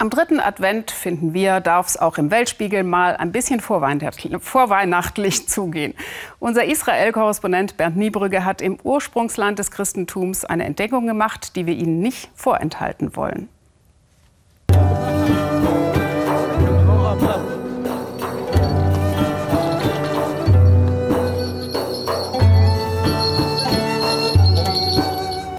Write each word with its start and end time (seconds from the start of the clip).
Am 0.00 0.08
dritten 0.08 0.40
Advent, 0.40 0.92
finden 0.92 1.34
wir, 1.34 1.60
darf 1.60 1.88
es 1.88 1.98
auch 1.98 2.16
im 2.16 2.30
Weltspiegel 2.30 2.84
mal 2.84 3.18
ein 3.18 3.32
bisschen 3.32 3.60
vorweihnachtlich, 3.60 5.46
zugehen. 5.46 5.92
Unser 6.38 6.64
Israel-Korrespondent 6.64 7.76
Bernd 7.76 7.98
Niebrügge 7.98 8.46
hat 8.46 8.62
im 8.62 8.78
Ursprungsland 8.82 9.58
des 9.58 9.70
Christentums 9.70 10.46
eine 10.46 10.64
Entdeckung 10.64 11.06
gemacht, 11.06 11.54
die 11.54 11.66
wir 11.66 11.74
Ihnen 11.74 12.00
nicht 12.00 12.30
vorenthalten 12.34 13.14
wollen. 13.14 13.50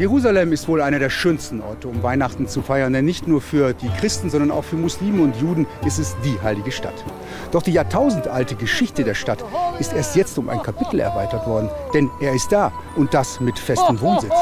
Jerusalem 0.02 0.52
ist 0.52 0.68
wohl 0.68 0.82
einer 0.82 0.98
der 0.98 1.12
schönsten 1.12 1.62
Orte, 1.62 1.88
um 1.88 2.02
Weihnachten 2.02 2.48
zu 2.48 2.64
feiern. 2.64 2.92
Denn 2.92 3.06
nicht 3.06 3.28
nur 3.28 3.40
für 3.40 3.74
die 3.74 3.88
Christen, 4.00 4.32
sondern 4.32 4.50
auch 4.50 4.64
für 4.64 4.76
Muslime 4.76 5.22
und 5.22 5.36
Juden 5.36 5.68
ist 5.86 6.00
es 6.00 6.16
die 6.26 6.42
heilige 6.42 6.72
Stadt. 6.72 7.06
Doch 7.52 7.62
die 7.62 7.74
jahrtausendalte 7.74 8.56
Geschichte 8.56 9.04
der 9.04 9.14
Stadt 9.14 9.46
ist 9.78 9.94
erst 9.94 10.16
jetzt 10.16 10.40
um 10.40 10.50
ein 10.50 10.64
Kapitel 10.64 11.00
erweitert 11.00 11.46
worden. 11.46 11.70
Denn 11.94 12.10
er 12.20 12.34
ist 12.34 12.52
da 12.52 12.72
und 12.96 13.14
das 13.14 13.40
mit 13.42 13.60
festem 13.60 14.02
Wohnsitz. 14.02 14.34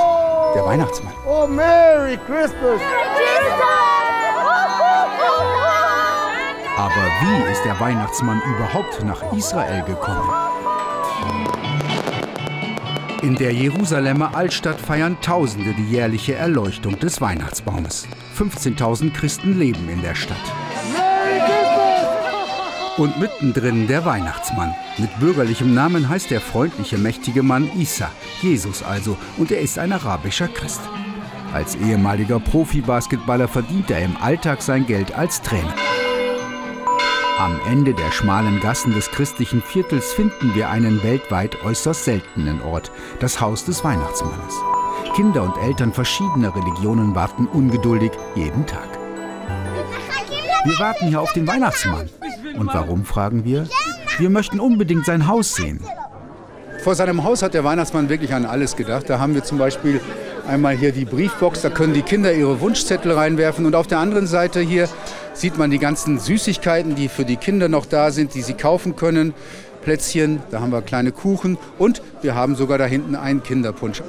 Der 0.56 0.64
Weihnachtsmann. 0.64 1.12
Oh, 1.28 1.46
Merry 1.46 2.18
Christmas! 2.26 2.80
Aber 6.78 7.06
wie 7.20 7.52
ist 7.52 7.66
der 7.66 7.78
Weihnachtsmann 7.82 8.42
überhaupt 8.56 9.04
nach 9.04 9.34
Israel 9.34 9.84
gekommen? 9.84 11.59
In 13.22 13.36
der 13.36 13.52
Jerusalemer 13.54 14.34
Altstadt 14.34 14.80
feiern 14.80 15.18
Tausende 15.22 15.74
die 15.74 15.90
jährliche 15.92 16.36
Erleuchtung 16.36 16.98
des 17.00 17.20
Weihnachtsbaumes. 17.20 18.08
15.000 18.38 19.12
Christen 19.12 19.60
leben 19.60 19.90
in 19.90 20.02
der 20.02 20.16
Stadt. 20.16 20.38
Und 22.98 23.20
mittendrin 23.20 23.88
der 23.88 24.06
Weihnachtsmann. 24.06 24.74
Mit 24.98 25.20
bürgerlichem 25.20 25.74
Namen 25.74 26.08
heißt 26.08 26.32
der 26.32 26.40
freundliche, 26.40 26.98
mächtige 26.98 27.44
Mann 27.44 27.70
Isa, 27.78 28.10
Jesus 28.42 28.84
also, 28.84 29.18
und 29.38 29.52
er 29.52 29.60
ist 29.60 29.80
ein 29.80 29.92
arabischer 29.92 30.48
Christ. 30.48 30.82
Als 31.54 31.76
ehemaliger 31.76 32.40
Profi-Basketballer 32.40 33.50
verdient 33.50 33.92
er 33.92 34.04
im 34.04 34.16
Alltag 34.18 34.62
sein 34.62 34.86
Geld 34.86 35.14
als 35.14 35.42
Trainer. 35.42 35.74
Am 37.40 37.58
Ende 37.66 37.94
der 37.94 38.12
schmalen 38.12 38.60
Gassen 38.60 38.94
des 38.94 39.12
christlichen 39.12 39.62
Viertels 39.62 40.12
finden 40.12 40.54
wir 40.56 40.70
einen 40.70 41.02
weltweit 41.04 41.64
äußerst 41.64 42.04
seltenen 42.04 42.62
Ort, 42.62 42.92
das 43.22 43.40
Haus 43.40 43.64
des 43.64 43.82
Weihnachtsmannes. 43.82 44.56
Kinder 45.16 45.44
und 45.44 45.56
Eltern 45.64 45.94
verschiedener 45.94 46.54
Religionen 46.54 47.16
warten 47.16 47.48
ungeduldig 47.48 48.12
jeden 48.36 48.66
Tag. 48.66 48.90
Wir 50.66 50.80
warten 50.80 51.08
hier 51.08 51.22
auf 51.22 51.32
den 51.32 51.48
Weihnachtsmann. 51.48 52.10
Und 52.58 52.74
warum, 52.74 53.06
fragen 53.06 53.46
wir? 53.46 53.70
Wir 54.18 54.30
möchten 54.30 54.60
unbedingt 54.60 55.06
sein 55.06 55.26
Haus 55.26 55.56
sehen. 55.56 55.80
Vor 56.84 56.96
seinem 56.96 57.24
Haus 57.24 57.42
hat 57.42 57.54
der 57.54 57.64
Weihnachtsmann 57.64 58.10
wirklich 58.10 58.34
an 58.34 58.44
alles 58.44 58.76
gedacht. 58.76 59.10
Da 59.10 59.18
haben 59.18 59.34
wir 59.34 59.46
zum 59.46 59.58
Beispiel 59.60 60.02
einmal 60.48 60.76
hier 60.76 60.92
die 60.92 61.06
Briefbox, 61.06 61.62
da 61.62 61.70
können 61.70 61.94
die 61.94 62.02
Kinder 62.02 62.34
ihre 62.34 62.60
Wunschzettel 62.62 63.12
reinwerfen. 63.12 63.66
Und 63.66 63.76
auf 63.76 63.88
der 63.88 64.00
anderen 64.00 64.28
Seite 64.28 64.60
hier 64.60 64.88
sieht 65.34 65.58
man 65.58 65.72
die 65.72 65.80
ganzen 65.80 66.20
Süßigkeiten, 66.20 66.96
die 66.96 67.08
für 67.08 67.26
die 67.26 67.38
Kinder 67.38 67.70
noch 67.70 67.86
da 67.86 68.12
sind, 68.12 68.34
die 68.34 68.42
sie 68.42 68.54
kaufen 68.54 68.96
können. 68.96 69.34
Plätzchen, 69.82 70.42
da 70.52 70.60
haben 70.60 70.72
wir 70.72 70.82
kleine 70.82 71.12
Kuchen 71.12 71.58
und 71.78 72.02
wir 72.22 72.36
haben 72.36 72.56
sogar 72.56 72.78
da 72.78 72.86
hinten 72.86 73.16
einen 73.16 73.44
Kinderpunsch. 73.44 74.04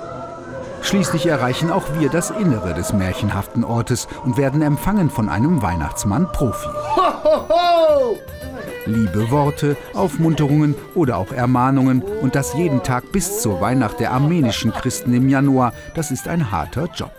Schließlich 0.82 1.26
erreichen 1.26 1.70
auch 1.70 1.84
wir 1.98 2.08
das 2.08 2.30
Innere 2.30 2.74
des 2.74 2.92
märchenhaften 2.92 3.64
Ortes 3.64 4.08
und 4.24 4.36
werden 4.36 4.62
empfangen 4.62 5.10
von 5.10 5.28
einem 5.28 5.62
Weihnachtsmann-Profi. 5.62 6.68
Liebe 8.86 9.30
Worte, 9.30 9.76
Aufmunterungen 9.94 10.74
oder 10.94 11.18
auch 11.18 11.32
Ermahnungen 11.32 12.02
und 12.02 12.34
das 12.34 12.54
jeden 12.54 12.82
Tag 12.82 13.12
bis 13.12 13.40
zur 13.42 13.60
Weihnacht 13.60 14.00
der 14.00 14.12
armenischen 14.12 14.72
Christen 14.72 15.12
im 15.14 15.28
Januar, 15.28 15.72
das 15.94 16.10
ist 16.10 16.28
ein 16.28 16.50
harter 16.50 16.88
Job. 16.94 17.12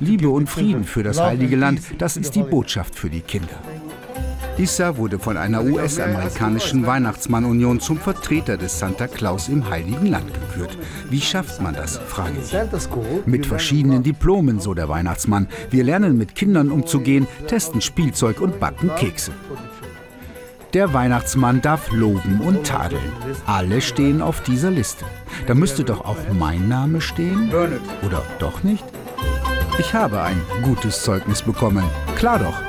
Liebe 0.00 0.28
und 0.28 0.48
Frieden 0.48 0.84
für 0.84 1.02
das 1.02 1.20
heilige 1.20 1.56
Land, 1.56 1.80
das 1.98 2.16
ist 2.16 2.34
die 2.34 2.42
Botschaft 2.42 2.94
für 2.94 3.10
die 3.10 3.22
Kinder. 3.22 3.58
Issa 4.58 4.96
wurde 4.96 5.18
von 5.18 5.36
einer 5.36 5.62
US-amerikanischen 5.62 6.86
Weihnachtsmann-Union 6.86 7.78
zum 7.78 7.98
Vertreter 7.98 8.56
des 8.56 8.78
Santa 8.78 9.06
Claus 9.06 9.48
im 9.48 9.68
Heiligen 9.68 10.06
Land 10.06 10.32
gekürt. 10.32 10.78
Wie 11.10 11.20
schafft 11.20 11.60
man 11.60 11.74
das, 11.74 11.98
frage 11.98 12.36
ich. 12.42 12.56
Mit 13.26 13.44
verschiedenen 13.44 14.02
Diplomen, 14.02 14.58
so 14.60 14.72
der 14.72 14.88
Weihnachtsmann. 14.88 15.46
Wir 15.70 15.84
lernen 15.84 16.16
mit 16.16 16.34
Kindern 16.34 16.70
umzugehen, 16.70 17.26
testen 17.46 17.82
Spielzeug 17.82 18.40
und 18.40 18.58
backen 18.58 18.90
Kekse. 18.96 19.32
Der 20.76 20.92
Weihnachtsmann 20.92 21.62
darf 21.62 21.90
loben 21.90 22.38
und 22.42 22.66
tadeln. 22.66 23.10
Alle 23.46 23.80
stehen 23.80 24.20
auf 24.20 24.42
dieser 24.42 24.70
Liste. 24.70 25.06
Da 25.46 25.54
müsste 25.54 25.84
doch 25.84 26.04
auch 26.04 26.18
mein 26.38 26.68
Name 26.68 27.00
stehen? 27.00 27.50
Oder 28.04 28.22
doch 28.38 28.62
nicht? 28.62 28.84
Ich 29.78 29.94
habe 29.94 30.20
ein 30.20 30.38
gutes 30.62 31.02
Zeugnis 31.02 31.40
bekommen. 31.40 31.84
Klar 32.16 32.40
doch. 32.40 32.65